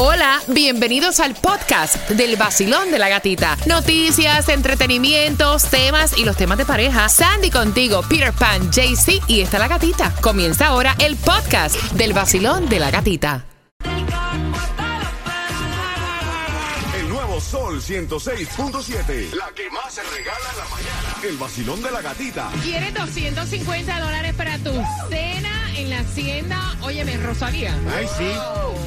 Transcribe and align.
Hola, 0.00 0.40
bienvenidos 0.46 1.18
al 1.18 1.34
podcast 1.34 2.08
del 2.10 2.36
vacilón 2.36 2.92
de 2.92 3.00
la 3.00 3.08
gatita. 3.08 3.58
Noticias, 3.66 4.48
entretenimientos, 4.48 5.64
temas 5.64 6.16
y 6.16 6.24
los 6.24 6.36
temas 6.36 6.56
de 6.56 6.64
pareja. 6.64 7.08
Sandy 7.08 7.50
contigo, 7.50 8.02
Peter 8.08 8.32
Pan, 8.32 8.70
JC 8.70 9.20
y 9.26 9.40
está 9.40 9.58
la 9.58 9.66
gatita. 9.66 10.14
Comienza 10.20 10.68
ahora 10.68 10.94
el 11.00 11.16
podcast 11.16 11.74
del 11.94 12.12
vacilón 12.12 12.68
de 12.68 12.78
la 12.78 12.92
gatita. 12.92 13.44
El 16.94 17.08
nuevo 17.08 17.40
Sol 17.40 17.82
106.7. 17.82 19.32
La 19.32 19.48
que 19.52 19.68
más 19.70 19.92
se 19.92 20.02
regala 20.04 20.48
en 20.52 20.58
la 20.58 20.64
mañana. 20.70 21.28
El 21.28 21.36
vacilón 21.38 21.82
de 21.82 21.90
la 21.90 22.02
gatita. 22.02 22.52
¿Quieres 22.62 22.94
250 22.94 23.98
dólares 23.98 24.32
para 24.36 24.58
tu 24.58 24.80
cena 25.10 25.57
en 25.78 25.90
la 25.90 26.00
hacienda? 26.00 26.74
Óyeme, 26.82 27.16
Rosalía. 27.18 27.72
Ay, 27.96 28.06
sí, 28.16 28.28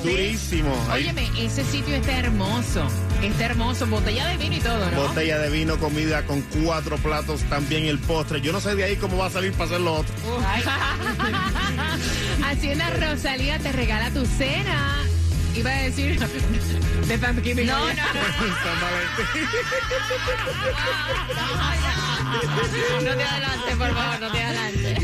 durísimo. 0.03 0.73
Ay, 0.89 1.03
Óyeme, 1.03 1.29
ese 1.37 1.63
sitio 1.63 1.95
está 1.95 2.17
hermoso. 2.17 2.85
Está 3.21 3.45
hermoso. 3.45 3.85
Botella 3.87 4.27
de 4.27 4.35
vino 4.37 4.55
y 4.55 4.59
todo, 4.59 4.91
¿no? 4.91 5.07
Botella 5.07 5.39
de 5.39 5.49
vino, 5.49 5.77
comida 5.79 6.25
con 6.25 6.41
cuatro 6.41 6.97
platos, 6.97 7.41
también 7.43 7.85
el 7.85 7.99
postre. 7.99 8.41
Yo 8.41 8.51
no 8.51 8.59
sé 8.59 8.75
de 8.75 8.83
ahí 8.83 8.95
cómo 8.97 9.15
va 9.17 9.27
a 9.27 9.29
salir 9.29 9.53
para 9.53 9.65
hacer 9.65 9.79
lo 9.81 9.93
otro. 9.95 10.13
Hacienda 12.45 12.89
Rosalía 12.89 13.59
te 13.59 13.71
regala 13.71 14.09
tu 14.11 14.25
cena. 14.25 14.97
Iba 15.55 15.69
a 15.69 15.81
decir 15.83 16.19
de 17.07 17.17
Thanksgiving. 17.17 17.67
No, 17.67 17.77
no, 17.79 17.85
San 17.93 17.95
Valentín. 18.81 19.47
No 23.03 23.15
te 23.15 23.23
adelante, 23.23 23.75
por 23.77 23.93
favor, 23.93 24.19
no 24.21 24.31
te 24.31 24.43
adelante. 24.43 24.95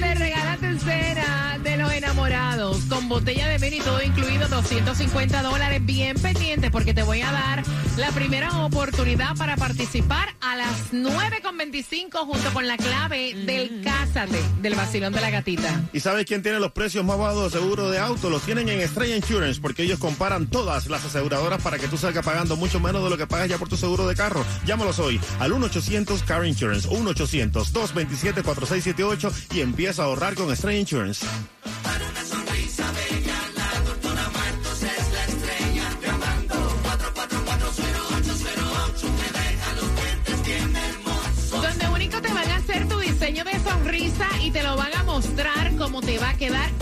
Enamorados 2.08 2.86
con 2.86 3.10
botella 3.10 3.50
de 3.50 3.58
vino 3.58 3.76
y 3.76 3.80
todo 3.80 4.02
incluido, 4.02 4.48
250 4.48 5.44
dólares. 5.44 5.86
Bien 5.86 6.18
pendiente 6.18 6.72
porque 6.72 6.94
te 6.94 7.04
voy 7.04 7.20
a 7.20 7.34
dar 7.34 7.62
la 7.98 8.12
primera 8.12 8.64
oportunidad 8.64 9.36
para 9.36 9.58
participar 9.58 10.34
a 10.40 10.56
las 10.56 10.94
9.25 10.94 12.26
junto 12.26 12.54
con 12.54 12.66
la 12.66 12.78
clave 12.78 13.34
del 13.34 13.82
Cásate 13.84 14.40
del 14.62 14.76
vacilón 14.76 15.12
de 15.12 15.20
la 15.20 15.32
gatita. 15.32 15.82
¿Y 15.92 16.00
sabes 16.00 16.26
quién 16.26 16.42
tiene 16.42 16.62
los 16.62 16.72
precios 16.72 17.04
más 17.04 17.18
bajos 17.18 17.52
de 17.52 17.60
seguro 17.60 17.92
de 17.92 18.00
auto? 18.00 18.30
Los 18.30 18.44
tienen 18.44 18.70
en 18.70 18.80
Estrella 18.80 19.18
Insurance 19.18 19.60
porque 19.60 19.84
ellos 19.84 20.00
comparan 20.00 20.48
todas 20.48 20.88
las 20.88 21.04
aseguradoras 21.04 21.62
para 21.62 21.78
que 21.78 21.90
tú 21.90 21.98
salgas 21.98 22.24
pagando 22.24 22.56
mucho 22.56 22.80
menos 22.80 23.04
de 23.04 23.10
lo 23.10 23.18
que 23.18 23.28
pagas 23.28 23.50
ya 23.50 23.58
por 23.58 23.68
tu 23.68 23.76
seguro 23.76 24.08
de 24.08 24.16
carro. 24.16 24.46
Llámalos 24.66 25.00
hoy 25.00 25.20
al 25.40 25.52
1-800 25.52 26.24
Car 26.24 26.46
Insurance, 26.46 26.88
1-800-227-4678 26.88 29.56
y 29.56 29.60
empieza 29.60 30.04
a 30.04 30.06
ahorrar 30.06 30.36
con 30.36 30.54
Estrella 30.54 30.80
Insurance. 30.80 31.26
Cómo 46.38 46.50
te 46.50 46.50
va 46.52 46.77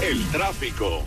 El 0.00 0.24
tráfico. 0.28 1.04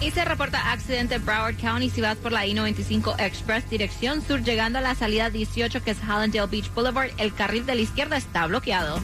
Y 0.00 0.10
se 0.12 0.24
reporta 0.24 0.72
accidente 0.72 1.16
en 1.16 1.26
Broward 1.26 1.58
County 1.58 1.90
si 1.90 2.00
vas 2.00 2.16
por 2.16 2.32
la 2.32 2.46
I-95 2.46 3.16
Express 3.18 3.68
dirección 3.68 4.26
sur 4.26 4.42
llegando 4.42 4.78
a 4.78 4.82
la 4.82 4.94
salida 4.94 5.28
18 5.28 5.84
que 5.84 5.90
es 5.90 5.98
Hallandale 5.98 6.46
Beach 6.46 6.72
Boulevard. 6.74 7.10
El 7.18 7.34
carril 7.34 7.66
de 7.66 7.74
la 7.74 7.82
izquierda 7.82 8.16
está 8.16 8.46
bloqueado. 8.46 8.98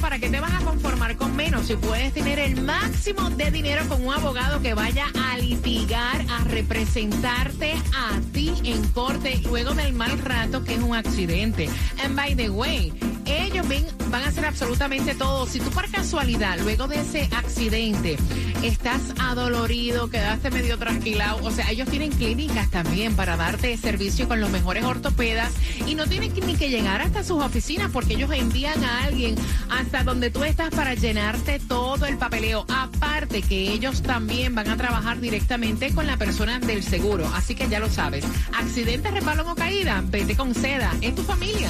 ¿Para 0.00 0.18
qué 0.18 0.28
te 0.28 0.40
vas 0.40 0.52
a 0.52 0.64
conformar 0.64 1.16
con 1.16 1.34
menos? 1.36 1.66
Si 1.66 1.76
puedes 1.76 2.12
tener 2.12 2.38
el 2.38 2.60
máximo 2.62 3.30
de 3.30 3.50
dinero 3.50 3.82
con 3.88 4.04
un 4.04 4.12
abogado 4.12 4.60
que 4.60 4.74
vaya 4.74 5.06
a 5.14 5.38
litigar, 5.38 6.24
a 6.28 6.44
representarte 6.44 7.74
a 7.94 8.20
ti 8.32 8.52
en 8.64 8.86
corte 8.88 9.40
luego 9.44 9.74
del 9.74 9.94
mal 9.94 10.18
rato 10.18 10.64
que 10.64 10.74
es 10.74 10.82
un 10.82 10.94
accidente. 10.94 11.68
And 12.04 12.14
by 12.14 12.34
the 12.34 12.50
way, 12.50 12.92
ellos 13.26 13.66
ven- 13.68 13.86
van 14.10 14.22
a 14.22 14.28
hacer 14.28 14.44
absolutamente 14.46 15.14
todo. 15.14 15.46
Si 15.46 15.60
tú 15.60 15.70
por 15.70 15.90
casualidad, 15.90 16.58
luego 16.60 16.86
de 16.88 17.00
ese 17.00 17.28
accidente, 17.36 18.16
estás 18.62 19.00
adolorido, 19.18 20.08
quedaste 20.08 20.50
medio 20.50 20.78
trasquilado, 20.78 21.38
o 21.44 21.50
sea, 21.50 21.70
ellos 21.70 21.88
tienen 21.88 22.10
clínicas 22.12 22.70
también 22.70 23.14
para 23.16 23.36
darte 23.36 23.76
servicio 23.76 24.28
con 24.28 24.40
los 24.40 24.50
mejores 24.50 24.84
ortopedas 24.84 25.52
y 25.86 25.94
no 25.94 26.06
tienen 26.06 26.32
ni 26.46 26.54
que 26.56 26.68
llegar 26.70 27.02
hasta 27.02 27.22
sus 27.24 27.42
oficinas 27.42 27.90
porque 27.92 28.14
ellos 28.14 28.30
envían 28.32 28.82
a 28.84 29.04
alguien 29.04 29.34
hasta 29.70 30.02
donde 30.04 30.30
tú 30.30 30.44
estás 30.44 30.70
para 30.70 30.94
llenarte 30.94 31.58
todo 31.60 32.06
el 32.06 32.16
papeleo. 32.18 32.64
Aparte 32.68 33.42
que 33.42 33.72
ellos 33.72 34.02
también 34.02 34.54
van 34.54 34.68
a 34.70 34.76
trabajar 34.76 35.20
directamente 35.20 35.92
con 35.92 36.06
la 36.06 36.16
persona 36.16 36.58
del 36.60 36.82
seguro. 36.82 37.28
Así 37.34 37.54
que 37.54 37.68
ya 37.68 37.80
lo 37.80 37.88
sabes. 37.90 38.24
Accidente, 38.56 39.10
resbalón 39.10 39.48
o 39.48 39.54
caída, 39.54 40.02
vete 40.06 40.36
con 40.36 40.54
seda. 40.54 40.92
Es 41.00 41.14
tu 41.14 41.22
familia. 41.22 41.68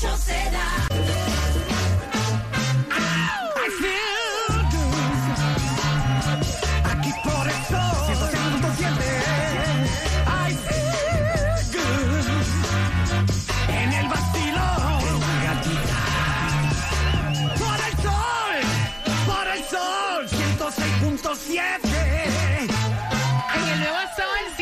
Aquí 0.00 0.87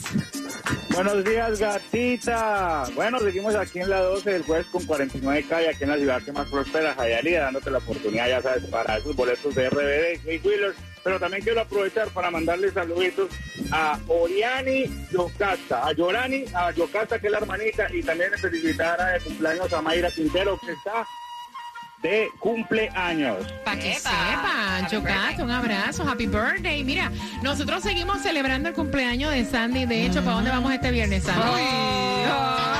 Buenos 0.94 1.24
días, 1.24 1.58
gatita. 1.58 2.84
Bueno, 2.94 3.18
seguimos 3.18 3.54
aquí 3.54 3.80
en 3.80 3.90
la 3.90 4.00
12 4.00 4.30
del 4.30 4.42
jueves 4.42 4.66
con 4.66 4.86
49K 4.86 5.64
y 5.64 5.66
aquí 5.66 5.84
en 5.84 5.90
la 5.90 5.96
ciudad 5.96 6.22
que 6.22 6.32
más 6.32 6.48
prospera, 6.48 6.94
Jayalía, 6.94 7.42
dándote 7.42 7.70
la 7.70 7.78
oportunidad, 7.78 8.28
ya 8.28 8.42
sabes, 8.42 8.64
para 8.66 8.98
esos 8.98 9.16
boletos 9.16 9.54
de 9.54 9.68
RBD, 9.68 10.22
Jay 10.24 10.40
Wheeler, 10.44 10.74
pero 11.02 11.18
también 11.18 11.42
quiero 11.42 11.60
aprovechar 11.60 12.08
para 12.08 12.30
mandarle 12.30 12.70
saluditos 12.70 13.30
a 13.72 13.98
Oriani 14.08 14.84
Yocasta, 15.10 15.86
a 15.86 15.92
Yorani, 15.92 16.44
a 16.54 16.70
Yocasta, 16.72 17.18
que 17.18 17.26
es 17.26 17.32
la 17.32 17.38
hermanita, 17.38 17.86
y 17.92 18.02
también 18.02 18.30
felicitar 18.32 19.00
a 19.00 19.12
de 19.12 19.20
cumpleaños 19.20 19.72
a 19.72 19.82
Mayra 19.82 20.10
Quintero, 20.10 20.58
que 20.64 20.72
está 20.72 21.06
de 22.02 22.28
cumpleaños. 22.38 23.46
Para 23.64 23.78
que 23.78 23.92
Epa. 23.92 24.10
sepan, 24.10 25.04
birthday. 25.04 25.44
un 25.44 25.50
abrazo, 25.50 26.08
happy 26.08 26.26
birthday. 26.26 26.82
Mira, 26.82 27.10
nosotros 27.42 27.82
seguimos 27.82 28.22
celebrando 28.22 28.70
el 28.70 28.74
cumpleaños 28.74 29.30
de 29.32 29.44
Sandy. 29.44 29.86
De 29.86 30.06
hecho, 30.06 30.22
¿para 30.22 30.36
dónde 30.36 30.50
vamos 30.50 30.72
este 30.72 30.90
viernes, 30.90 31.24
Sandy? 31.24 31.40
Vamos 31.40 32.79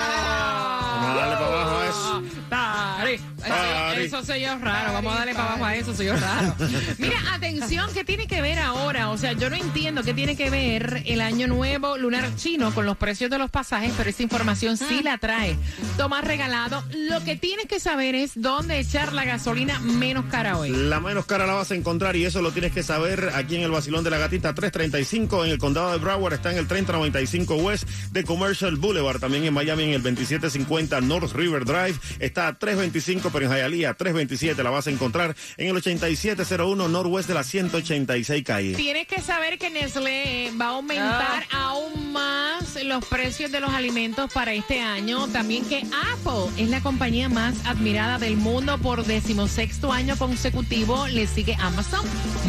eso 4.01 4.25
soy 4.25 4.43
yo 4.43 4.59
raro. 4.59 4.93
Vamos 4.93 5.15
a 5.15 5.19
darle 5.19 5.35
para 5.35 5.49
abajo 5.49 5.65
a 5.65 5.77
eso, 5.77 5.95
soy 5.95 6.07
yo 6.07 6.17
raro. 6.17 6.55
Mira, 6.99 7.19
atención, 7.33 7.91
¿qué 7.93 8.05
tiene 8.05 8.27
que 8.27 8.41
ver 8.41 8.59
ahora? 8.59 9.11
O 9.11 9.19
sea, 9.19 9.33
yo 9.33 9.51
no 9.51 9.57
entiendo 9.57 10.03
qué 10.03 10.15
tiene 10.15 10.37
que 10.37 10.51
ver 10.51 11.03
el 11.07 11.21
año 11.21 11.47
nuevo 11.47 11.97
lunar 11.97 12.35
chino 12.37 12.75
con 12.75 12.87
los 12.87 12.97
precios 12.97 13.31
de 13.31 13.39
los 13.39 13.51
pasajes, 13.51 13.93
pero 13.97 14.11
esa 14.11 14.23
información 14.23 14.77
sí 14.77 15.03
la 15.03 15.19
trae. 15.19 15.57
Tomás 15.97 16.25
regalado. 16.25 16.83
Lo 16.93 17.23
que 17.25 17.37
tienes 17.37 17.67
que 17.67 17.81
saber 17.81 18.15
es 18.15 18.33
dónde 18.35 18.79
echar 18.79 19.13
la 19.13 19.25
gasolina 19.25 19.79
menos 19.81 20.27
cara 20.27 20.59
hoy. 20.59 20.71
La 20.71 21.01
menos 21.01 21.27
cara 21.27 21.47
la 21.47 21.55
vas 21.55 21.71
a 21.71 21.75
encontrar 21.75 22.17
y 22.17 22.25
eso 22.25 22.43
lo 22.43 22.53
tienes 22.53 22.73
que 22.73 22.83
saber 22.83 23.31
aquí 23.35 23.57
en 23.57 23.63
el 23.63 23.71
Basilón 23.71 24.05
de 24.05 24.11
la 24.11 24.19
Gatita 24.19 24.55
335 24.55 25.45
en 25.45 25.51
el 25.53 25.59
condado 25.59 25.93
de 25.93 25.99
Broward, 25.99 26.35
está 26.35 26.53
en 26.53 26.59
el 26.59 26.67
3095 26.67 27.55
West 27.57 27.89
de 28.13 28.25
Commercial 28.25 28.77
Boulevard, 28.77 29.19
también 29.19 29.45
en 29.45 29.55
Miami 29.55 29.85
en 29.85 29.91
el 29.91 30.03
2750 30.03 31.01
North 31.01 31.33
River 31.33 31.65
Drive, 31.65 31.99
está 32.19 32.49
a 32.49 32.59
325 32.59 33.31
pero 33.33 33.47
en 33.47 33.53
Hialeah 33.53 33.90
327 33.95 34.63
la 34.63 34.71
vas 34.71 34.87
a 34.87 34.91
encontrar 34.91 35.35
en 35.57 35.69
el 35.69 35.77
8701 35.77 36.89
Northwest 36.89 37.29
de 37.29 37.35
la 37.35 37.45
186 37.45 38.45
calle. 38.45 38.75
Tienes 38.75 39.07
que 39.07 39.21
saber 39.21 39.59
que 39.59 39.71
Nestlé 39.71 40.53
va 40.61 40.67
a 40.67 40.69
aumentar 40.71 41.47
aún 41.53 42.13
más 42.13 42.83
los 42.85 43.05
precios 43.07 43.51
de 43.51 43.61
los 43.61 43.71
alimentos 43.71 44.33
para 44.33 44.53
este 44.55 44.81
año. 44.81 45.29
También 45.29 45.65
que 45.65 45.79
Apple 46.13 46.53
es 46.57 46.69
la 46.69 46.81
compañía 46.81 47.29
más 47.29 47.55
admirada 47.67 48.19
del 48.19 48.37
mundo 48.37 48.79
por 48.79 49.05
decimosexto 49.05 49.93
año 49.93 50.17
consecutivo. 50.17 51.07
Le 51.09 51.27
sigue 51.27 51.57
Amazon, 51.61 52.05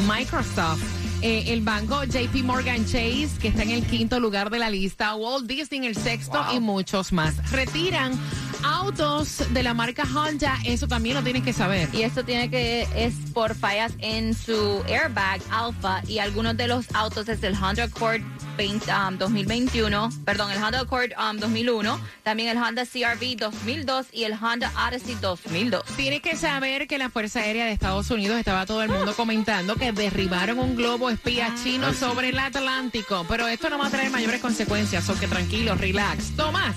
Microsoft. 0.08 0.82
eh, 1.24 1.54
el 1.54 1.62
banco 1.62 2.04
JP 2.04 2.44
Morgan 2.44 2.84
Chase, 2.86 3.30
que 3.40 3.50
está 3.50 3.62
en 3.64 3.70
el 3.70 3.86
quinto 3.86 4.20
lugar 4.20 4.50
de 4.50 4.58
la 4.58 4.70
lista, 4.72 5.14
Walt 5.16 5.46
Disney 5.46 5.80
en 5.80 5.84
el 5.86 5.96
sexto 5.96 6.44
y 6.54 6.60
muchos 6.60 7.12
más. 7.14 7.52
Retiran 7.52 8.14
autos 8.64 9.44
de 9.54 9.64
la 9.64 9.74
marca 9.74 10.04
Honda, 10.04 10.58
eso 10.66 10.88
también 10.88 11.16
lo 11.16 11.24
tienes 11.24 11.44
que 11.44 11.54
saber. 11.54 11.90
Y 11.94 12.04
esto 12.04 12.24
tiene 12.24 12.50
que 12.50 12.88
es 12.96 13.14
por 13.34 13.56
fallas 13.56 13.94
en 14.00 14.34
su 14.34 14.84
airbag 14.88 15.42
Alpha 15.52 16.02
y 16.08 16.20
algunos 16.20 16.58
de 16.58 16.68
los 16.68 16.86
autos 16.94 17.28
es 17.30 17.42
el 17.44 17.56
Honda 17.56 17.84
Accord 17.84 18.22
20, 18.58 18.92
um, 18.92 19.18
2021, 19.18 20.10
perdón, 20.26 20.52
el 20.52 20.62
Honda 20.62 20.82
Accord 20.82 21.12
um, 21.18 21.38
2001, 21.38 22.00
también 22.24 22.50
el 22.50 22.58
Honda 22.58 22.86
CRV 22.86 23.38
2002 23.38 24.08
y 24.12 24.24
el 24.26 24.34
Honda 24.34 24.72
Odyssey 24.88 25.16
2002. 25.22 25.84
Tienes 25.96 26.22
que 26.22 26.36
saber 26.36 26.88
que 26.88 26.98
la 26.98 27.10
Fuerza 27.10 27.40
Aérea 27.40 27.66
de 27.66 27.72
Estados 27.72 28.12
Unidos 28.12 28.38
estaba 28.38 28.66
todo 28.66 28.84
el 28.84 28.90
mundo 28.90 29.14
comentando 29.16 29.76
que 29.76 29.92
derribaron 29.92 30.60
un 30.60 30.76
globo 30.76 31.10
espía 31.10 31.54
chino 31.64 31.94
sobre 31.94 32.30
el 32.30 32.40
Atlántico, 32.40 33.26
pero 33.28 33.48
esto 33.48 33.70
no 33.70 33.78
va 33.78 33.88
a 33.88 33.90
traer 33.90 34.12
mayores 34.12 34.42
consecuencias, 34.42 35.10
o 35.10 35.20
que 35.20 35.28
tranquilo, 35.28 35.76
relax. 35.76 36.36
Tomás, 36.36 36.76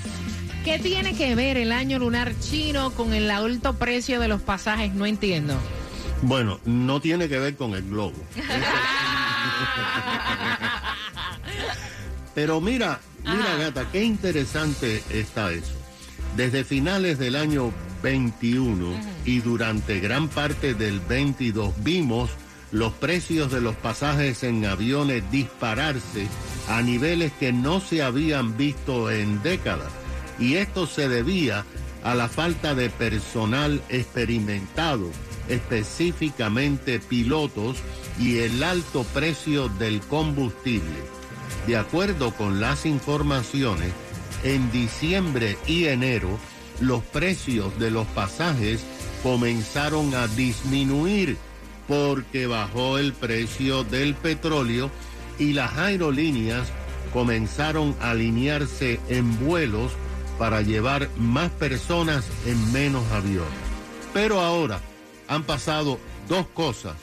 ¿qué 0.65 0.79
tiene 0.79 1.15
que 1.15 1.35
ver 1.35 1.59
el 1.59 1.73
año 1.73 1.99
lunar 1.99 2.33
chino 2.41 2.91
con 2.93 3.13
el 3.13 3.31
alto 3.31 3.75
precio 3.75 4.19
de 4.19 4.29
los 4.29 4.41
pasajes? 4.41 4.95
No 4.95 5.05
entiendo. 5.05 5.55
Bueno, 6.23 6.59
no 6.65 7.01
tiene 7.01 7.29
que 7.29 7.39
ver 7.39 7.55
con 7.55 7.75
el 7.75 7.83
globo. 7.83 8.15
Pero 12.35 12.61
mira, 12.61 13.01
mira 13.25 13.57
gata, 13.57 13.87
qué 13.93 14.03
interesante 14.03 15.03
está 15.11 15.53
eso. 15.53 15.75
Desde 16.37 16.65
finales 16.65 17.19
del 17.19 17.37
año 17.37 17.73
21 18.03 18.99
y 19.25 19.41
durante 19.41 20.01
gran 20.01 20.29
parte 20.29 20.75
del 20.75 21.01
22 21.01 21.73
vimos 21.85 22.31
los 22.73 22.93
precios 22.95 23.53
de 23.53 23.61
los 23.61 23.77
pasajes 23.77 24.43
en 24.43 24.65
aviones 24.65 25.23
dispararse 25.31 26.27
a 26.69 26.83
niveles 26.83 27.31
que 27.39 27.53
no 27.53 27.81
se 27.81 28.03
habían 28.03 28.57
visto 28.57 29.11
en 29.11 29.43
décadas. 29.43 29.93
Y 30.39 30.55
esto 30.55 30.87
se 30.87 31.09
debía 31.09 31.65
a 32.03 32.15
la 32.15 32.29
falta 32.29 32.75
de 32.75 32.91
personal 32.91 33.83
experimentado, 33.89 35.11
específicamente 35.49 36.99
pilotos, 36.99 37.79
y 38.19 38.39
el 38.39 38.63
alto 38.63 39.05
precio 39.15 39.69
del 39.69 40.01
combustible. 40.01 41.03
De 41.67 41.77
acuerdo 41.77 42.33
con 42.33 42.61
las 42.61 42.87
informaciones, 42.87 43.93
en 44.43 44.71
diciembre 44.71 45.57
y 45.67 45.87
enero 45.87 46.39
los 46.81 47.03
precios 47.03 47.79
de 47.79 47.91
los 47.91 48.07
pasajes 48.09 48.85
comenzaron 49.23 50.15
a 50.15 50.27
disminuir 50.29 51.39
porque 51.89 52.47
bajó 52.47 52.99
el 52.99 53.13
precio 53.13 53.85
del 53.85 54.15
petróleo 54.15 54.91
y 55.39 55.53
las 55.53 55.77
aerolíneas 55.79 56.69
comenzaron 57.13 57.97
a 58.01 58.11
alinearse 58.11 59.01
en 59.09 59.39
vuelos 59.47 59.93
para 60.39 60.63
llevar 60.63 61.09
más 61.17 61.51
personas 61.51 62.25
en 62.47 62.73
menos 62.73 63.05
aviones. 63.13 63.49
Pero 64.13 64.41
ahora 64.41 64.81
han 65.29 65.45
pasado 65.45 65.99
dos 66.29 66.47
cosas 66.49 66.97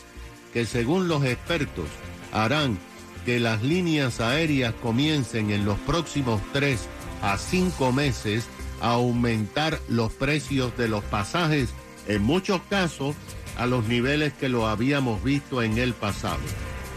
que 0.54 0.66
según 0.66 1.08
los 1.08 1.24
expertos 1.24 1.88
harán 2.32 2.78
que 3.26 3.40
las 3.40 3.62
líneas 3.62 4.20
aéreas 4.20 4.74
comiencen 4.82 5.52
en 5.52 5.66
los 5.66 5.78
próximos 5.80 6.42
tres 6.54 6.88
a 7.22 7.38
cinco 7.38 7.92
meses 7.92 8.48
a 8.82 8.92
aumentar 8.92 9.80
los 9.88 10.12
precios 10.12 10.76
de 10.76 10.88
los 10.88 11.04
pasajes, 11.04 11.70
en 12.08 12.24
muchos 12.24 12.62
casos 12.70 13.16
a 13.58 13.68
los 13.68 13.86
niveles 13.88 14.34
que 14.34 14.50
lo 14.50 14.68
habíamos 14.68 15.24
visto 15.24 15.62
en 15.62 15.78
el 15.78 15.94
pasado. 15.94 16.40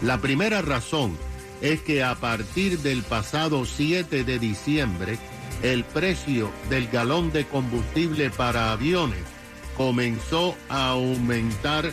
La 0.01 0.19
primera 0.19 0.61
razón 0.61 1.15
es 1.61 1.81
que 1.81 2.03
a 2.03 2.15
partir 2.15 2.79
del 2.79 3.03
pasado 3.03 3.65
7 3.65 4.23
de 4.23 4.39
diciembre, 4.39 5.19
el 5.63 5.83
precio 5.83 6.51
del 6.69 6.87
galón 6.87 7.31
de 7.31 7.45
combustible 7.45 8.29
para 8.29 8.71
aviones 8.71 9.23
comenzó 9.77 10.55
a 10.69 10.89
aumentar 10.89 11.91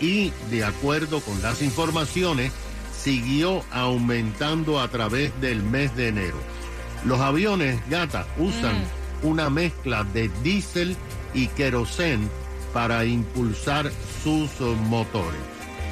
y, 0.00 0.32
de 0.50 0.64
acuerdo 0.64 1.20
con 1.20 1.40
las 1.42 1.62
informaciones, 1.62 2.52
siguió 2.96 3.64
aumentando 3.70 4.80
a 4.80 4.88
través 4.88 5.38
del 5.40 5.62
mes 5.62 5.94
de 5.96 6.08
enero. 6.08 6.38
Los 7.04 7.20
aviones 7.20 7.78
Gata 7.88 8.26
usan 8.38 8.76
una 9.22 9.50
mezcla 9.50 10.04
de 10.04 10.30
diésel 10.42 10.96
y 11.34 11.48
querosén 11.48 12.30
para 12.72 13.04
impulsar 13.04 13.90
sus 14.22 14.50
motores. 14.88 15.40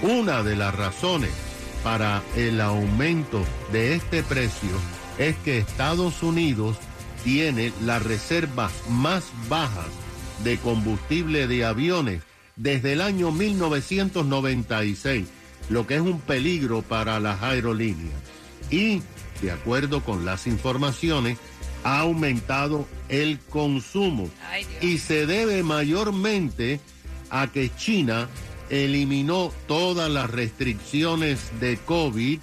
Una 0.02 0.42
de 0.42 0.56
las 0.56 0.74
razones 0.74 1.30
para 1.84 2.22
el 2.36 2.60
aumento 2.60 3.44
de 3.72 3.94
este 3.94 4.22
precio 4.22 4.70
es 5.18 5.36
que 5.38 5.58
Estados 5.58 6.22
Unidos 6.22 6.78
tiene 7.24 7.72
las 7.84 8.02
reservas 8.02 8.72
más 8.88 9.24
bajas 9.48 9.88
de 10.44 10.58
combustible 10.58 11.46
de 11.46 11.64
aviones 11.64 12.22
desde 12.56 12.92
el 12.92 13.00
año 13.00 13.30
1996, 13.30 15.26
lo 15.68 15.86
que 15.86 15.96
es 15.96 16.00
un 16.00 16.20
peligro 16.20 16.82
para 16.82 17.20
las 17.20 17.42
aerolíneas. 17.42 18.20
Y, 18.70 19.02
de 19.40 19.50
acuerdo 19.52 20.02
con 20.02 20.24
las 20.24 20.46
informaciones, 20.46 21.38
ha 21.84 22.00
aumentado 22.00 22.86
el 23.08 23.38
consumo. 23.38 24.28
Ay, 24.50 24.66
y 24.80 24.98
se 24.98 25.26
debe 25.26 25.62
mayormente 25.62 26.80
a 27.30 27.46
que 27.48 27.70
China 27.74 28.28
eliminó 28.70 29.52
todas 29.66 30.10
las 30.10 30.30
restricciones 30.30 31.50
de 31.60 31.76
COVID 31.78 32.40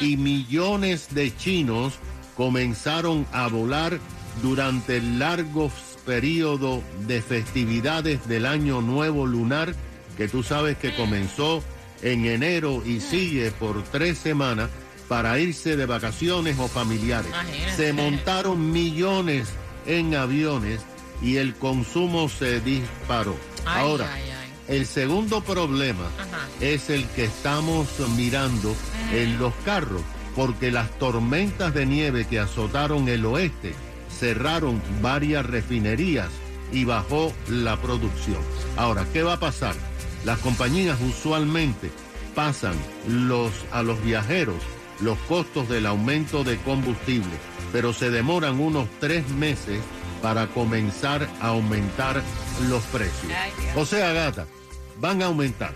y 0.00 0.16
millones 0.16 1.08
de 1.14 1.34
chinos 1.36 1.94
comenzaron 2.36 3.26
a 3.32 3.48
volar 3.48 3.98
durante 4.40 4.96
el 4.96 5.18
largo 5.18 5.70
periodo 6.06 6.82
de 7.06 7.22
festividades 7.22 8.26
del 8.28 8.46
Año 8.46 8.80
Nuevo 8.80 9.26
Lunar, 9.26 9.74
que 10.16 10.28
tú 10.28 10.42
sabes 10.42 10.76
que 10.78 10.94
comenzó 10.94 11.62
en 12.02 12.26
enero 12.26 12.82
y 12.84 13.00
sigue 13.00 13.50
por 13.50 13.82
tres 13.84 14.18
semanas 14.18 14.70
para 15.08 15.38
irse 15.38 15.76
de 15.76 15.86
vacaciones 15.86 16.58
o 16.58 16.68
familiares. 16.68 17.30
Se 17.76 17.92
montaron 17.92 18.72
millones 18.72 19.48
en 19.86 20.14
aviones 20.14 20.80
y 21.20 21.36
el 21.36 21.54
consumo 21.54 22.28
se 22.28 22.60
disparó. 22.60 23.36
Ahora, 23.64 24.10
el 24.68 24.86
segundo 24.86 25.42
problema 25.42 26.08
es 26.60 26.90
el 26.90 27.06
que 27.08 27.24
estamos 27.24 27.88
mirando 28.16 28.74
en 29.12 29.38
los 29.38 29.52
carros, 29.64 30.02
porque 30.34 30.70
las 30.70 30.90
tormentas 30.98 31.74
de 31.74 31.86
nieve 31.86 32.26
que 32.26 32.38
azotaron 32.38 33.08
el 33.08 33.24
oeste 33.26 33.74
cerraron 34.22 34.80
varias 35.02 35.44
refinerías 35.44 36.28
y 36.70 36.84
bajó 36.84 37.32
la 37.48 37.76
producción. 37.82 38.38
Ahora, 38.76 39.04
¿qué 39.12 39.24
va 39.24 39.32
a 39.32 39.40
pasar? 39.40 39.74
Las 40.24 40.38
compañías 40.38 40.96
usualmente 41.00 41.90
traspasan 42.32 42.76
los, 43.08 43.50
a 43.72 43.82
los 43.82 44.00
viajeros 44.04 44.62
los 45.00 45.18
costos 45.26 45.68
del 45.68 45.86
aumento 45.86 46.44
de 46.44 46.58
combustible, 46.58 47.32
pero 47.72 47.92
se 47.92 48.10
demoran 48.10 48.60
unos 48.60 48.86
tres 49.00 49.28
meses 49.30 49.80
para 50.22 50.46
comenzar 50.46 51.28
a 51.40 51.48
aumentar 51.48 52.22
los 52.68 52.84
precios. 52.84 53.32
O 53.74 53.84
sea, 53.84 54.12
gata, 54.12 54.46
van 55.00 55.20
a 55.20 55.26
aumentar. 55.26 55.72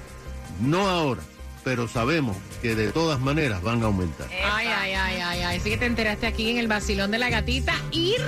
No 0.61 0.89
ahora, 0.89 1.23
pero 1.67 1.89
sabemos 1.89 2.37
que 2.63 2.77
de 2.77 2.93
todas 2.93 3.19
maneras 3.19 3.61
van 3.61 3.83
a 3.83 3.87
aumentar. 3.87 4.29
Ay, 4.31 4.69
ay, 4.69 4.93
ay, 4.93 5.17
ay, 5.21 5.41
ay. 5.43 5.57
Así 5.59 5.71
que 5.71 5.77
te 5.77 5.87
enteraste 5.87 6.29
aquí 6.29 6.49
en 6.49 6.59
el 6.59 6.69
vacilón 6.69 7.11
de 7.11 7.19
la 7.19 7.29
gatita. 7.29 7.75
Ir 7.91 8.21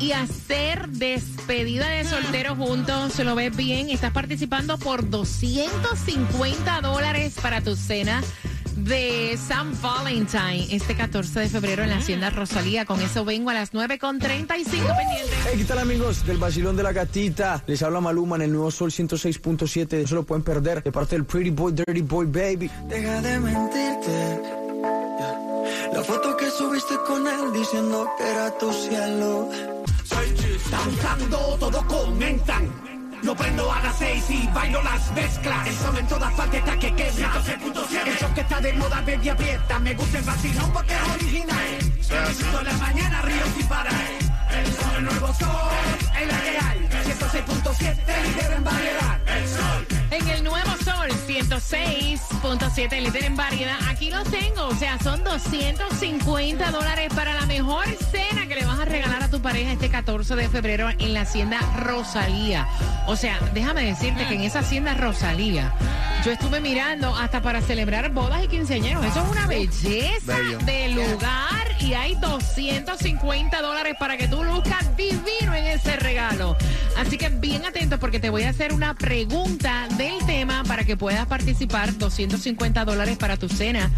y 0.00 0.10
hacer 0.10 0.88
despedida 0.88 1.88
de 1.88 2.04
soltero 2.04 2.56
juntos. 2.56 3.12
Se 3.12 3.22
lo 3.22 3.36
ves 3.36 3.56
bien. 3.56 3.90
Estás 3.90 4.10
participando 4.10 4.76
por 4.76 5.08
250 5.08 6.80
dólares 6.80 7.36
para 7.40 7.60
tu 7.60 7.76
cena 7.76 8.24
de 8.76 9.38
San 9.38 9.80
Valentine 9.80 10.66
este 10.70 10.94
14 10.94 11.40
de 11.40 11.48
febrero 11.48 11.82
en 11.82 11.90
la 11.90 11.96
Hacienda 11.96 12.30
Rosalía. 12.30 12.84
Con 12.84 13.00
eso 13.00 13.24
vengo 13.24 13.50
a 13.50 13.54
las 13.54 13.72
9.35 13.72 14.18
pendientes. 14.18 15.38
Hey, 15.46 15.54
¿qué 15.56 15.64
tal 15.64 15.78
amigos 15.78 16.26
del 16.26 16.38
Basilón 16.38 16.76
de 16.76 16.82
la 16.82 16.92
Gatita? 16.92 17.62
Les 17.66 17.82
habla 17.82 18.00
Maluma 18.00 18.36
en 18.36 18.42
el 18.42 18.52
nuevo 18.52 18.70
Sol 18.70 18.90
106.7. 18.90 20.02
No 20.02 20.08
se 20.08 20.14
lo 20.14 20.22
pueden 20.24 20.42
perder 20.42 20.82
de 20.82 20.92
parte 20.92 21.16
del 21.16 21.24
Pretty 21.24 21.50
Boy, 21.50 21.72
Dirty 21.72 22.02
Boy, 22.02 22.26
Baby. 22.26 22.70
Deja 22.88 23.20
de 23.20 23.40
mentirte. 23.40 24.40
La 25.92 26.02
foto 26.02 26.36
que 26.36 26.50
subiste 26.50 26.94
con 27.06 27.26
él 27.26 27.52
diciendo 27.52 28.08
que 28.18 28.28
era 28.28 28.58
tu 28.58 28.72
cielo. 28.72 29.48
Danzando, 30.70 31.56
todo 31.58 31.86
comentan. 31.86 32.93
Lo 33.22 33.34
prendo 33.34 33.70
a 33.72 33.80
las 33.80 33.98
seis 33.98 34.24
y 34.28 34.46
bailo 34.48 34.82
las 34.82 35.10
mezclas. 35.12 35.66
El 35.66 35.74
sol 35.76 35.98
en 35.98 36.06
todas 36.06 36.32
está 36.32 36.78
que 36.78 36.94
quema. 36.94 37.42
El 38.04 38.18
show 38.18 38.34
que 38.34 38.40
está 38.40 38.60
de 38.60 38.72
moda, 38.74 39.00
baby 39.06 39.28
aprieta. 39.28 39.78
Me 39.78 39.94
gusta 39.94 40.18
el 40.18 40.24
vacilón 40.24 40.72
porque 40.72 40.94
es 40.94 41.10
original. 41.14 41.78
En 42.10 42.64
la 42.64 42.72
mañana, 42.78 43.22
río 43.22 43.44
sin 43.56 43.66
parar. 43.66 43.94
El 44.50 44.66
sol, 44.66 44.94
el 44.98 45.04
nuevo 45.04 45.34
sol, 45.34 45.48
en 46.20 46.28
la 46.28 46.40
real. 46.40 46.88
106.7, 47.04 48.22
líder 48.22 48.52
en 48.52 48.64
variedad. 48.64 49.20
El 49.26 49.48
sol. 49.48 49.86
En 50.10 50.28
el 50.28 50.44
nuevo 50.44 50.70
Sol 50.84 51.08
106.7 51.26 53.00
líder 53.00 53.24
en 53.24 53.36
variedad. 53.36 53.78
Aquí 53.88 54.10
lo 54.10 54.22
tengo. 54.24 54.66
O 54.66 54.74
sea, 54.76 54.98
son 55.00 55.24
250 55.24 56.70
dólares 56.70 57.12
para 57.14 57.34
la 57.34 57.46
mejor 57.46 57.84
cena 58.12 58.43
pareja 59.54 59.72
este 59.72 59.88
14 59.88 60.34
de 60.34 60.48
febrero 60.48 60.90
en 60.98 61.14
la 61.14 61.20
Hacienda 61.20 61.60
Rosalía. 61.76 62.66
O 63.06 63.14
sea, 63.14 63.38
déjame 63.54 63.84
decirte 63.84 64.26
que 64.26 64.34
en 64.34 64.40
esa 64.40 64.58
Hacienda 64.58 64.94
Rosalía 64.94 65.72
yo 66.24 66.32
estuve 66.32 66.60
mirando 66.60 67.14
hasta 67.14 67.40
para 67.40 67.60
celebrar 67.60 68.10
bodas 68.10 68.42
y 68.42 68.48
quinceañeros. 68.48 69.04
Eso 69.04 69.22
es 69.22 69.30
una 69.30 69.46
belleza 69.46 70.38
Bello. 70.38 70.58
de 70.58 70.88
lugar 70.88 71.68
y 71.78 71.94
hay 71.94 72.16
250 72.16 73.62
dólares 73.62 73.94
para 73.96 74.16
que 74.16 74.26
tú 74.26 74.42
luzcas 74.42 74.96
divino 74.96 75.54
en 75.54 75.66
ese 75.66 75.94
regalo. 75.94 76.56
Así 76.96 77.16
que 77.16 77.28
bien 77.28 77.64
atentos 77.64 78.00
porque 78.00 78.18
te 78.18 78.30
voy 78.30 78.42
a 78.42 78.48
hacer 78.48 78.72
una 78.72 78.94
pregunta 78.94 79.86
del 79.96 80.18
tema 80.26 80.64
para 80.64 80.82
que 80.84 80.96
puedas 80.96 81.26
participar. 81.26 81.96
250 81.96 82.84
dólares 82.84 83.18
para 83.18 83.36
tu 83.36 83.48
cena 83.48 83.88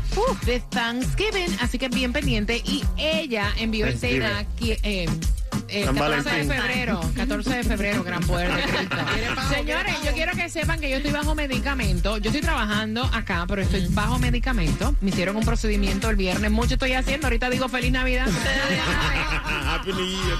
de 0.44 0.60
Thanksgiving. 0.60 1.56
Así 1.62 1.78
que 1.78 1.88
bien 1.88 2.12
pendiente. 2.12 2.58
Y 2.62 2.84
ella 2.98 3.54
envió 3.56 3.86
el 3.86 3.98
tema 3.98 4.44
que, 4.58 5.08
eh, 5.68 5.80
el 5.80 5.84
San 5.86 5.96
14 5.96 6.30
de 6.30 6.44
febrero, 6.44 7.00
14 7.16 7.50
de 7.50 7.64
febrero, 7.64 8.04
gran 8.04 8.22
poder 8.22 8.54
de 8.54 8.62
Cristo. 8.62 8.96
Señores, 9.50 9.94
yo 10.04 10.12
quiero 10.12 10.32
que 10.32 10.48
sepan 10.48 10.80
que 10.80 10.90
yo 10.90 10.96
estoy 10.96 11.12
bajo 11.12 11.34
medicamento. 11.34 12.18
Yo 12.18 12.30
estoy 12.30 12.42
trabajando 12.42 13.04
acá, 13.12 13.44
pero 13.48 13.62
estoy 13.62 13.86
bajo 13.88 14.18
medicamento. 14.18 14.94
Me 15.00 15.10
hicieron 15.10 15.36
un 15.36 15.44
procedimiento 15.44 16.10
el 16.10 16.16
viernes. 16.16 16.50
Mucho 16.50 16.74
estoy 16.74 16.92
haciendo. 16.92 17.26
Ahorita 17.26 17.50
digo 17.50 17.68
feliz 17.68 17.92
Navidad. 17.92 18.26
Happy 19.66 19.92
New 19.92 20.06
Year. 20.06 20.38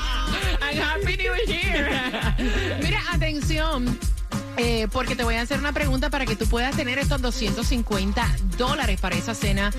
And 0.62 0.78
Happy 0.78 1.16
New 1.16 1.35
Year. 1.47 2.80
Mira, 2.83 3.00
atención. 3.12 3.99
Eh, 4.56 4.88
porque 4.92 5.16
te 5.16 5.25
voy 5.25 5.36
a 5.36 5.42
hacer 5.42 5.58
una 5.58 5.72
pregunta 5.72 6.10
para 6.10 6.26
que 6.26 6.36
tú 6.36 6.46
puedas 6.46 6.76
tener 6.76 6.98
estos 6.98 7.20
250 7.20 8.36
dólares 8.56 9.00
para 9.00 9.16
esa 9.16 9.34
cena 9.34 9.70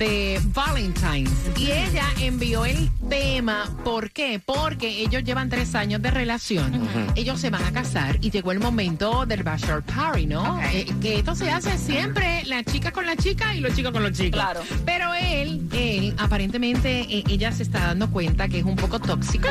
de 0.00 0.40
Valentine's. 0.54 1.30
Y 1.58 1.70
ella 1.70 2.06
envió 2.20 2.64
el 2.64 2.90
tema. 3.10 3.68
¿Por 3.84 4.10
qué? 4.10 4.40
Porque 4.44 5.02
ellos 5.02 5.22
llevan 5.24 5.50
tres 5.50 5.74
años 5.74 6.00
de 6.00 6.10
relación. 6.10 6.88
Ellos 7.16 7.38
se 7.38 7.50
van 7.50 7.64
a 7.64 7.72
casar 7.72 8.16
y 8.22 8.30
llegó 8.30 8.52
el 8.52 8.60
momento 8.60 9.26
del 9.26 9.42
bachelor 9.42 9.82
party, 9.82 10.26
¿no? 10.26 10.58
Eh, 10.72 10.86
que 11.02 11.18
esto 11.18 11.34
se 11.34 11.50
hace 11.50 11.76
siempre 11.76 12.42
la 12.46 12.64
chica 12.64 12.92
con 12.92 13.04
la 13.04 13.14
chica 13.14 13.54
y 13.54 13.60
los 13.60 13.74
chicos 13.74 13.92
con 13.92 14.02
los 14.02 14.12
chicos. 14.12 14.40
Claro. 14.40 14.62
Pero 14.86 15.12
él, 15.14 15.68
él, 15.74 16.14
aparentemente, 16.18 17.00
eh, 17.00 17.24
ella 17.28 17.52
se 17.52 17.62
está 17.62 17.80
dando 17.80 18.10
cuenta 18.10 18.48
que 18.48 18.58
es 18.60 18.64
un 18.64 18.76
poco 18.76 19.00
tóxico. 19.00 19.48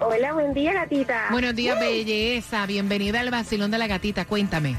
Hola, 0.00 0.32
buen 0.32 0.54
día, 0.54 0.72
gatita. 0.72 1.26
Buenos 1.30 1.56
días, 1.56 1.78
belleza. 1.78 2.64
Bienvenida 2.66 3.20
al 3.20 3.30
Basilón 3.30 3.70
de 3.70 3.78
la 3.78 3.86
Gatita. 3.88 4.24
Cuéntame. 4.24 4.76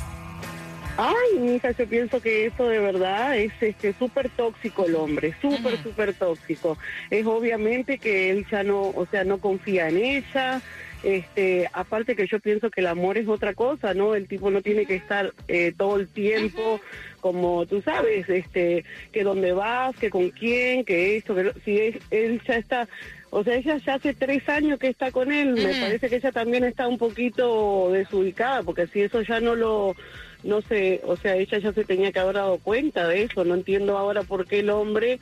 Ay, 0.97 1.39
mija, 1.39 1.71
yo 1.71 1.87
pienso 1.87 2.21
que 2.21 2.45
eso 2.45 2.67
de 2.67 2.79
verdad 2.79 3.37
es 3.37 3.51
este 3.61 3.93
súper 3.97 4.29
tóxico 4.29 4.85
el 4.85 4.95
hombre, 4.95 5.33
súper, 5.41 5.81
súper 5.81 6.13
tóxico. 6.13 6.77
Es 7.09 7.25
obviamente 7.25 7.97
que 7.97 8.29
él 8.29 8.45
ya 8.51 8.63
no, 8.63 8.89
o 8.89 9.07
sea, 9.09 9.23
no 9.23 9.39
confía 9.39 9.89
en 9.89 9.97
ella. 9.97 10.61
Este, 11.03 11.67
aparte 11.73 12.15
que 12.15 12.27
yo 12.27 12.39
pienso 12.39 12.69
que 12.69 12.81
el 12.81 12.87
amor 12.87 13.17
es 13.17 13.27
otra 13.27 13.53
cosa, 13.55 13.93
¿no? 13.95 14.13
El 14.13 14.27
tipo 14.27 14.51
no 14.51 14.61
tiene 14.61 14.85
que 14.85 14.95
estar 14.95 15.33
eh, 15.47 15.73
todo 15.75 15.95
el 15.97 16.07
tiempo 16.09 16.79
como 17.21 17.65
tú 17.65 17.81
sabes, 17.81 18.27
este, 18.29 18.83
que 19.11 19.23
dónde 19.23 19.53
vas, 19.53 19.95
que 19.97 20.09
con 20.09 20.29
quién, 20.29 20.83
que 20.85 21.17
esto, 21.17 21.33
que 21.35 21.43
lo- 21.43 21.53
si 21.65 21.77
él, 21.79 22.01
él 22.11 22.41
ya 22.47 22.55
está, 22.57 22.87
o 23.31 23.43
sea, 23.43 23.55
ella 23.55 23.77
ya 23.77 23.95
hace 23.95 24.13
tres 24.13 24.47
años 24.49 24.77
que 24.77 24.89
está 24.89 25.11
con 25.11 25.31
él, 25.31 25.53
me 25.53 25.73
parece 25.81 26.09
que 26.09 26.17
ella 26.17 26.31
también 26.31 26.63
está 26.65 26.87
un 26.87 26.97
poquito 26.99 27.89
desubicada, 27.91 28.61
porque 28.61 28.85
si 28.87 29.01
eso 29.01 29.21
ya 29.23 29.39
no 29.39 29.55
lo, 29.55 29.95
no 30.43 30.61
sé, 30.61 31.01
o 31.05 31.15
sea, 31.17 31.35
ella 31.37 31.57
ya 31.57 31.73
se 31.73 31.83
tenía 31.85 32.11
que 32.11 32.19
haber 32.19 32.35
dado 32.35 32.57
cuenta 32.59 33.07
de 33.07 33.23
eso, 33.23 33.43
no 33.45 33.55
entiendo 33.55 33.97
ahora 33.97 34.21
por 34.23 34.45
qué 34.45 34.59
el 34.59 34.69
hombre, 34.69 35.19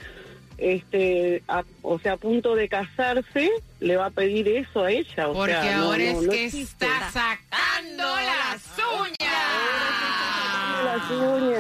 este, 0.58 1.42
a- 1.48 1.64
o 1.84 2.00
sea, 2.00 2.14
a 2.14 2.18
punto 2.18 2.56
de 2.56 2.68
casarse, 2.68 3.50
le 3.80 3.96
va 3.96 4.08
a 4.08 4.12
pedir 4.12 4.48
eso 4.50 4.84
a 4.84 4.92
ella, 4.92 5.30
o 5.30 5.34
Porque 5.34 5.54
sea, 5.54 5.80
ahora 5.80 5.98
no- 5.98 6.04
es 6.04 6.22
no 6.24 6.32
que 6.32 6.46
existe. 6.46 6.86
está 6.86 7.12
sacando 7.12 8.04
las 8.04 8.52
las 8.52 8.80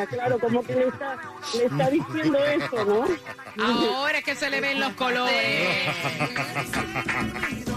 claro, 0.09 0.39
como 0.39 0.63
que 0.63 0.75
le 0.75 0.87
está, 0.87 1.17
le 1.55 1.65
está 1.65 1.89
diciendo 1.89 2.37
eso, 2.45 2.85
¿no? 2.85 3.05
Ahora 3.95 4.19
es 4.19 4.23
que 4.23 4.35
se 4.35 4.49
le 4.49 4.61
ven 4.61 4.79
los 4.79 4.93
colores. 4.93 5.77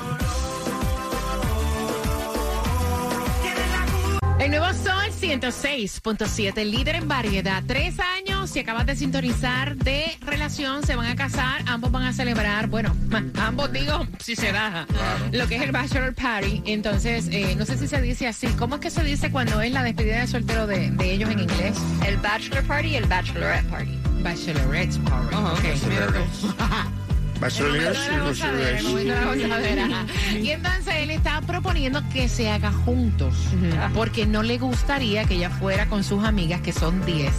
El 4.42 4.50
nuevo 4.50 4.66
Sol 4.72 5.12
106.7, 5.20 6.64
líder 6.64 6.96
en 6.96 7.06
variedad. 7.06 7.62
Tres 7.64 7.94
años, 8.00 8.50
si 8.50 8.58
acabas 8.58 8.84
de 8.86 8.96
sintonizar 8.96 9.76
de 9.76 10.18
relación, 10.20 10.84
se 10.84 10.96
van 10.96 11.06
a 11.06 11.14
casar, 11.14 11.62
ambos 11.66 11.92
van 11.92 12.02
a 12.02 12.12
celebrar, 12.12 12.66
bueno, 12.66 12.92
ambos 13.36 13.72
digo, 13.72 14.04
si 14.18 14.34
se 14.34 14.50
da, 14.50 14.84
lo 15.30 15.46
que 15.46 15.54
es 15.54 15.62
el 15.62 15.70
Bachelor 15.70 16.12
Party. 16.12 16.60
Entonces, 16.66 17.28
eh, 17.30 17.54
no 17.56 17.64
sé 17.64 17.78
si 17.78 17.86
se 17.86 18.02
dice 18.02 18.26
así. 18.26 18.48
¿Cómo 18.58 18.74
es 18.74 18.80
que 18.80 18.90
se 18.90 19.04
dice 19.04 19.30
cuando 19.30 19.60
es 19.60 19.70
la 19.70 19.84
despedida 19.84 20.18
de 20.18 20.26
soltero 20.26 20.66
de, 20.66 20.90
de 20.90 21.12
ellos 21.12 21.30
en 21.30 21.38
inglés? 21.38 21.78
El 22.04 22.16
Bachelor 22.16 22.64
Party 22.64 22.88
y 22.88 22.96
el 22.96 23.04
Bachelorette 23.04 23.70
Party. 23.70 23.98
Bachelorette 24.24 24.98
Party. 25.04 25.36
ok. 25.36 25.62
Bachelor, 25.62 26.92
De 27.42 29.04
la 29.04 29.24
gozadera. 29.24 30.06
Y 30.32 30.50
entonces 30.50 30.94
él 30.98 31.10
está 31.10 31.40
proponiendo 31.42 32.02
que 32.12 32.28
se 32.28 32.50
haga 32.50 32.72
juntos, 32.72 33.34
porque 33.94 34.26
no 34.26 34.42
le 34.42 34.58
gustaría 34.58 35.24
que 35.24 35.34
ella 35.34 35.50
fuera 35.50 35.86
con 35.86 36.02
sus 36.04 36.24
amigas, 36.24 36.60
que 36.60 36.72
son 36.72 37.04
10, 37.04 37.32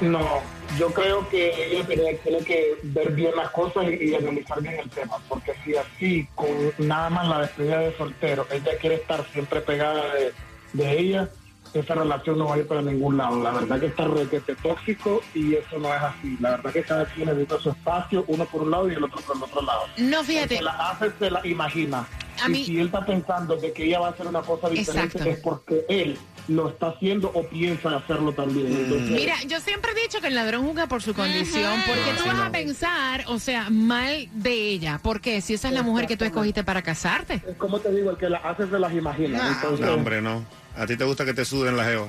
No, 0.00 0.40
yo 0.78 0.88
creo 0.94 1.28
que 1.28 1.72
ella 1.72 1.84
tiene, 1.86 2.14
tiene 2.14 2.38
que 2.38 2.76
ver 2.84 3.10
bien 3.12 3.32
las 3.36 3.50
cosas 3.50 3.84
y, 3.90 4.10
y 4.10 4.14
analizar 4.14 4.62
bien 4.62 4.78
el 4.78 4.88
tema, 4.88 5.16
porque 5.28 5.52
si 5.64 5.76
así, 5.76 6.26
con 6.36 6.48
nada 6.78 7.10
más 7.10 7.28
la 7.28 7.40
despedida 7.40 7.80
de 7.80 7.96
soltero, 7.98 8.46
ella 8.50 8.78
quiere 8.80 8.96
estar 8.96 9.26
siempre 9.32 9.60
pegada 9.60 10.14
de, 10.14 10.32
de 10.72 10.98
ella, 10.98 11.28
esa 11.74 11.94
relación 11.94 12.38
no 12.38 12.46
va 12.46 12.54
a 12.54 12.58
ir 12.58 12.66
para 12.66 12.82
ningún 12.82 13.16
lado. 13.16 13.42
La 13.42 13.50
verdad 13.50 13.80
que 13.80 13.86
está 13.86 14.06
requete 14.06 14.54
tóxico 14.56 15.20
y 15.34 15.54
eso 15.54 15.78
no 15.78 15.92
es 15.94 16.00
así. 16.00 16.36
La 16.40 16.52
verdad 16.52 16.72
que 16.72 16.82
cada 16.82 17.04
quien 17.06 17.26
necesita 17.26 17.58
su 17.58 17.70
espacio, 17.70 18.24
uno 18.28 18.44
por 18.46 18.62
un 18.62 18.70
lado 18.70 18.88
y 18.88 18.94
el 18.94 19.04
otro 19.04 19.20
por 19.20 19.36
el 19.36 19.42
otro 19.42 19.62
lado. 19.62 19.82
No, 19.98 20.22
fíjate. 20.24 20.62
La 20.62 20.90
hace, 20.90 21.10
se 21.18 21.30
la 21.30 21.46
imagina. 21.46 22.06
A 22.42 22.48
mí- 22.48 22.64
si 22.64 22.78
él 22.78 22.86
está 22.86 23.04
pensando 23.04 23.56
de 23.56 23.72
que 23.72 23.84
ella 23.84 24.00
va 24.00 24.08
a 24.08 24.10
hacer 24.10 24.26
una 24.26 24.40
cosa 24.42 24.68
diferente, 24.68 25.18
Exacto. 25.18 25.30
es 25.30 25.38
porque 25.40 25.84
él 25.88 26.16
lo 26.48 26.68
está 26.68 26.88
haciendo 26.88 27.30
o 27.34 27.46
piensa 27.46 27.94
hacerlo 27.96 28.32
también. 28.32 28.66
Entonces, 28.66 29.10
Mira, 29.10 29.34
yo 29.46 29.60
siempre 29.60 29.92
he 29.92 30.02
dicho 30.02 30.20
que 30.20 30.28
el 30.28 30.34
ladrón 30.34 30.66
juzga 30.66 30.86
por 30.88 31.02
su 31.02 31.14
condición, 31.14 31.72
porque 31.86 32.12
tú 32.18 32.26
vas 32.28 32.40
a 32.40 32.50
pensar, 32.50 33.24
o 33.28 33.38
sea, 33.38 33.70
mal 33.70 34.28
de 34.32 34.52
ella. 34.70 34.98
¿Por 35.02 35.20
qué? 35.20 35.40
Si 35.40 35.54
esa 35.54 35.68
es 35.68 35.74
la 35.74 35.82
mujer 35.82 36.06
que 36.06 36.16
tú 36.16 36.24
escogiste 36.24 36.64
para 36.64 36.82
casarte. 36.82 37.34
es 37.46 37.56
como 37.56 37.78
te 37.78 37.92
digo, 37.94 38.10
el 38.10 38.16
que 38.16 38.28
las 38.28 38.44
hace 38.44 38.66
se 38.68 38.78
las 38.78 38.92
imagina. 38.92 39.46
Entonces, 39.48 39.86
No, 39.86 39.94
hombre, 39.94 40.20
no. 40.20 40.44
A 40.76 40.86
ti 40.86 40.96
te 40.96 41.04
gusta 41.04 41.24
que 41.24 41.34
te 41.34 41.44
suden 41.44 41.76
la 41.76 41.84
jeva. 41.84 42.08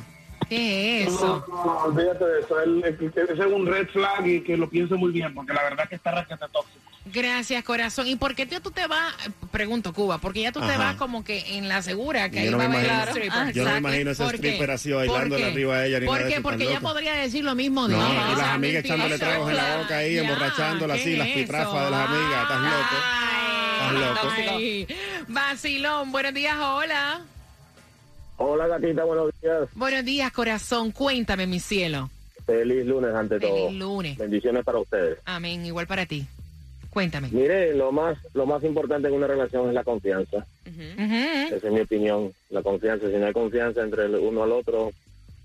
¿Qué 0.50 1.04
es 1.04 1.10
no, 1.10 1.16
eso? 1.16 1.46
no, 1.48 1.78
olvídate 1.86 2.26
de 2.26 2.40
eso. 2.42 2.60
Ese 2.60 3.34
es 3.34 3.54
un 3.54 3.66
red 3.66 3.88
flag 3.90 4.26
y 4.28 4.42
que 4.42 4.58
lo 4.58 4.68
piense 4.70 4.96
muy 4.96 5.12
bien, 5.12 5.34
porque 5.34 5.54
la 5.54 5.64
verdad 5.64 5.88
que 5.88 5.96
está 5.96 6.12
requete 6.12 6.46
tóxico. 6.52 6.71
Gracias, 7.14 7.64
corazón. 7.64 8.08
¿Y 8.08 8.16
por 8.16 8.36
qué 8.36 8.46
tú 8.46 8.72
te 8.72 8.88
vas? 8.88 9.14
Pregunto, 9.52 9.94
Cuba, 9.94 10.18
porque 10.20 10.42
ya 10.42 10.52
tú 10.52 10.60
te 10.62 10.78
vas 10.78 10.96
como 10.96 11.24
que 11.24 11.58
en 11.58 11.68
la 11.68 11.82
segura, 11.82 12.30
que 12.30 12.38
Yo 12.38 12.42
ahí 12.44 12.50
no 12.52 12.58
va 12.58 12.66
a 12.66 12.68
me 12.70 12.76
bailar 12.78 13.10
imagino- 13.10 13.12
stripper. 13.28 13.54
yo 13.54 13.64
no 13.66 13.72
me 13.72 13.78
imagino 13.80 14.12
ese 14.12 14.24
¿Por 14.24 14.32
qué? 14.32 14.38
stripper 14.38 14.72
así 14.72 14.90
¿Por 14.90 14.98
bailándole 15.00 15.44
qué? 15.44 15.52
arriba 15.52 15.76
a 15.76 15.86
ella 15.86 16.00
ni 16.00 16.06
¿Por 16.06 16.16
nada 16.16 16.26
de 16.26 16.30
qué? 16.30 16.34
eso, 16.40 16.44
Porque 16.44 16.64
ella 16.64 16.74
loco. 16.80 16.88
podría 16.94 17.14
decir 17.16 17.44
lo 17.44 17.56
mismo 17.56 17.88
de 17.88 17.96
No, 17.98 18.08
ella. 18.12 18.32
y 18.32 18.36
las 18.36 18.48
amigas 18.48 18.86
echándole 18.86 19.18
tragos 19.20 19.50
en 19.50 19.58
la 19.58 19.78
boca 19.78 19.98
ahí, 19.98 20.14
Ya, 20.16 20.22
emborrachándola 20.22 20.94
así, 20.94 21.04
¿qué 21.12 21.18
las 21.18 21.28
pitrafas 21.28 21.86
de 21.86 21.92
las 21.92 22.10
amigas, 22.10 22.42
estás 22.44 22.62
loco. 22.62 22.96
Estás 23.74 23.94
loco. 23.94 24.54
ay. 24.56 24.88
Vacilón, 25.28 26.12
buenos 26.12 26.34
días, 26.34 26.58
hola. 26.60 27.22
Hola 28.38 28.68
gatita, 28.68 29.04
buenos 29.04 29.32
días. 29.42 29.68
Buenos 29.76 30.06
días, 30.06 30.32
corazón. 30.32 30.92
Cuéntame, 30.92 31.46
mi 31.46 31.60
cielo. 31.60 32.10
Feliz 32.46 32.86
lunes 32.86 33.14
ante 33.14 33.38
Feliz 33.40 33.54
todo. 33.54 33.72
lunes. 33.72 34.18
Bendiciones 34.18 34.64
para 34.66 34.80
ustedes. 34.80 35.20
Amén. 35.26 35.66
Igual 35.66 35.86
para 35.88 36.06
ti. 36.06 36.26
Cuéntame. 36.92 37.30
Mire, 37.32 37.74
lo 37.74 37.92
más 37.92 38.18
lo 38.34 38.46
más 38.46 38.64
importante 38.64 39.08
en 39.08 39.14
una 39.14 39.26
relación 39.26 39.70
es 39.70 39.74
la 39.74 39.84
confianza. 39.84 40.46
Esa 40.66 41.56
es 41.56 41.72
mi 41.72 41.80
opinión. 41.80 42.34
La 42.50 42.62
confianza. 42.62 43.08
Si 43.08 43.16
no 43.16 43.26
hay 43.26 43.34
confianza 43.34 43.82
entre 43.82 44.06
el 44.06 44.16
uno 44.16 44.44
al 44.44 44.52
otro, 44.52 44.92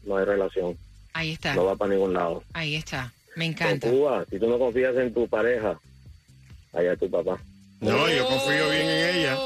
no 0.04 0.16
hay 0.16 0.24
relación. 0.24 0.76
Ahí 1.12 1.32
está. 1.32 1.54
No 1.54 1.64
va 1.64 1.76
para 1.76 1.94
ningún 1.94 2.12
lado. 2.12 2.42
Ahí 2.52 2.74
está. 2.74 3.12
Me 3.36 3.44
encanta. 3.46 3.88
Cuba, 3.88 4.24
si 4.28 4.38
tú 4.40 4.48
no 4.48 4.58
confías 4.58 4.96
en 4.96 5.14
tu 5.14 5.28
pareja, 5.28 5.78
allá 6.72 6.92
es 6.92 6.98
tu 6.98 7.08
papá. 7.08 7.38
No, 7.80 8.10
yo 8.10 8.26
confío 8.26 8.70
bien 8.70 8.88
en 8.88 9.16
ella. 9.16 9.38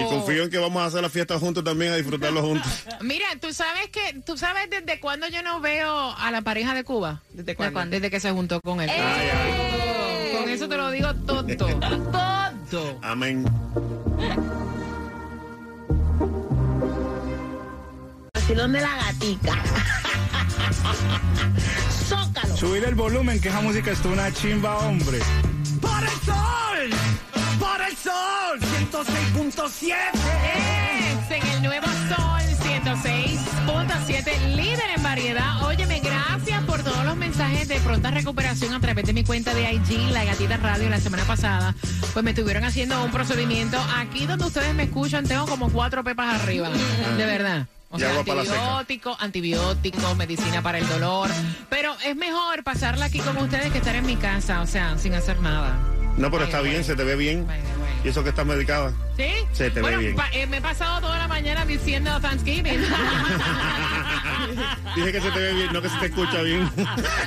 Y 0.00 0.04
confío 0.04 0.44
en 0.44 0.50
que 0.50 0.58
vamos 0.58 0.82
a 0.82 0.86
hacer 0.86 1.02
la 1.02 1.08
fiesta 1.08 1.38
juntos 1.38 1.64
también, 1.64 1.92
a 1.92 1.96
disfrutarlo 1.96 2.42
juntos. 2.42 2.84
Mira, 3.00 3.26
tú 3.40 3.52
sabes 3.52 3.88
que, 3.88 4.20
tú 4.26 4.36
sabes 4.36 4.68
desde 4.68 5.00
cuándo 5.00 5.26
yo 5.28 5.42
no 5.42 5.60
veo 5.60 6.14
a 6.16 6.30
la 6.30 6.42
pareja 6.42 6.74
de 6.74 6.84
Cuba. 6.84 7.22
¿Desde 7.32 7.56
cuándo? 7.56 7.86
Desde 7.86 8.10
que 8.10 8.20
se 8.20 8.30
juntó 8.30 8.60
con 8.60 8.80
él. 8.80 8.90
Con 8.90 9.79
eso 10.60 10.68
te 10.68 10.76
lo 10.76 10.90
digo 10.90 11.14
todo. 11.26 11.42
todo. 12.70 12.98
Amén. 13.00 13.44
Vacilón 18.34 18.72
de 18.72 18.80
la 18.82 18.96
gatica. 18.96 19.54
Zócalo. 22.08 22.56
Subir 22.58 22.84
el 22.84 22.94
volumen, 22.94 23.40
que 23.40 23.48
esa 23.48 23.62
música 23.62 23.90
es 23.92 24.04
una 24.04 24.30
chimba, 24.34 24.76
hombre. 24.80 25.20
Por 25.80 26.02
el 26.02 26.20
sol, 26.26 26.90
por 27.58 27.80
el 27.80 27.96
sol, 27.96 28.60
106.7. 28.60 29.94
Es 31.08 31.30
en 31.42 31.46
el 31.52 31.62
nuevo 31.62 31.86
Sol 31.86 32.42
106.7, 32.84 34.56
líder 34.56 34.90
en 34.94 35.02
variedad. 35.02 35.64
Óyeme, 35.64 35.99
de 37.70 37.78
pronta 37.78 38.10
recuperación 38.10 38.74
a 38.74 38.80
través 38.80 39.04
de 39.04 39.12
mi 39.12 39.22
cuenta 39.22 39.54
de 39.54 39.72
IG, 39.72 40.10
La 40.10 40.24
Gatita 40.24 40.56
Radio, 40.56 40.90
la 40.90 40.98
semana 40.98 41.22
pasada. 41.22 41.72
Pues 42.12 42.24
me 42.24 42.32
estuvieron 42.32 42.64
haciendo 42.64 43.04
un 43.04 43.12
procedimiento. 43.12 43.78
Aquí 43.96 44.26
donde 44.26 44.46
ustedes 44.46 44.74
me 44.74 44.82
escuchan, 44.82 45.24
tengo 45.24 45.46
como 45.46 45.70
cuatro 45.70 46.02
pepas 46.02 46.42
arriba. 46.42 46.68
De 47.16 47.24
verdad. 47.24 47.68
O 47.90 47.98
sea, 47.98 48.18
antibiótico, 48.18 49.16
antibiótico, 49.20 50.14
medicina 50.16 50.62
para 50.62 50.78
el 50.78 50.88
dolor. 50.88 51.30
Pero 51.68 51.94
es 52.04 52.16
mejor 52.16 52.64
pasarla 52.64 53.04
aquí 53.04 53.20
con 53.20 53.36
ustedes 53.36 53.70
que 53.70 53.78
estar 53.78 53.94
en 53.94 54.04
mi 54.04 54.16
casa, 54.16 54.62
o 54.62 54.66
sea, 54.66 54.98
sin 54.98 55.14
hacer 55.14 55.38
nada. 55.40 55.78
No, 56.16 56.28
pero 56.28 56.44
está 56.44 56.60
bien, 56.62 56.82
se 56.82 56.96
te 56.96 57.04
ve 57.04 57.14
bien. 57.14 57.46
¿Y 58.04 58.08
eso 58.08 58.22
que 58.22 58.30
estás 58.30 58.46
medicada? 58.46 58.92
¿Sí? 59.16 59.26
Se 59.52 59.70
te 59.70 59.82
ve 59.82 59.96
bien. 59.98 60.16
pa- 60.16 60.30
eh, 60.32 60.46
me 60.46 60.56
he 60.56 60.60
pasado 60.62 61.00
toda 61.02 61.18
la 61.18 61.28
mañana 61.28 61.66
diciendo 61.66 62.18
Thanksgiving. 62.20 62.80
Dije 64.96 65.12
que 65.12 65.20
se 65.20 65.30
te 65.30 65.38
ve 65.38 65.52
bien, 65.52 65.72
no 65.72 65.82
que 65.82 65.88
se 65.90 65.96
te 65.98 66.06
escucha 66.06 66.40
bien. 66.42 66.70